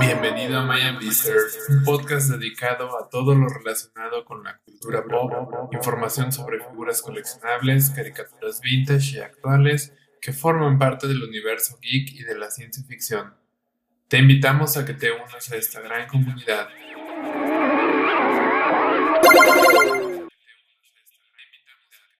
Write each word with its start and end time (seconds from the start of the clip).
Bienvenido 0.00 0.58
a 0.58 0.64
Maya 0.64 0.92
Mister, 0.92 1.36
un 1.70 1.84
podcast 1.84 2.30
dedicado 2.30 2.98
a 2.98 3.08
todo 3.08 3.34
lo 3.34 3.48
relacionado 3.48 4.24
con 4.24 4.44
la 4.44 4.58
cultura 4.58 5.02
pop, 5.04 5.32
información 5.72 6.30
sobre 6.32 6.60
figuras 6.60 7.00
coleccionables, 7.00 7.90
caricaturas 7.90 8.60
vintage 8.60 9.16
y 9.16 9.20
actuales 9.20 9.94
que 10.20 10.32
forman 10.32 10.78
parte 10.78 11.06
del 11.08 11.22
universo 11.22 11.78
geek 11.80 12.12
y 12.12 12.22
de 12.24 12.36
la 12.36 12.50
ciencia 12.50 12.84
ficción. 12.84 13.34
Te 14.08 14.18
invitamos 14.18 14.76
a 14.76 14.84
que 14.84 14.92
te 14.94 15.10
unas 15.12 15.50
a 15.50 15.56
esta 15.56 15.80
gran 15.80 16.06
comunidad. 16.06 16.68